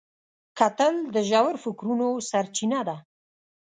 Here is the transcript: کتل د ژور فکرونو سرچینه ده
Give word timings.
کتل 0.59 0.95
د 1.13 1.15
ژور 1.29 1.53
فکرونو 1.63 2.07
سرچینه 2.29 2.81
ده 2.87 2.97